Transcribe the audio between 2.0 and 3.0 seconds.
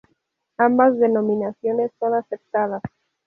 aceptadas.